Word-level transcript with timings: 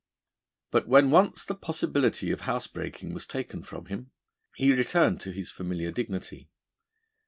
But, 0.71 0.87
when 0.87 1.11
once 1.11 1.45
the 1.45 1.53
possibility 1.53 2.31
of 2.31 2.41
housebreaking 2.41 3.13
was 3.13 3.27
taken 3.27 3.61
from 3.61 3.85
him, 3.85 4.09
he 4.55 4.73
returned 4.73 5.21
to 5.21 5.31
his 5.31 5.51
familiar 5.51 5.91
dignity. 5.91 6.49